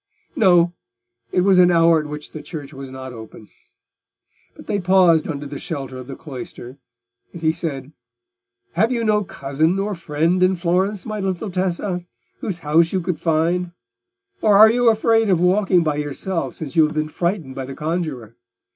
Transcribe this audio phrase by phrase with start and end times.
[0.35, 0.73] No!
[1.31, 3.49] it was an hour at which the church was not open;
[4.55, 6.79] but they paused under the shelter of the cloister,
[7.33, 7.91] and he said,
[8.71, 12.03] "Have you no cousin or friend in Florence, my little Tessa,
[12.39, 13.73] whose house you could find;
[14.41, 17.75] or are you afraid of walking by yourself since you have been frightened by the
[17.75, 18.35] conjuror?